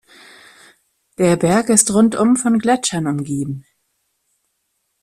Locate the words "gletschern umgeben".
2.57-3.67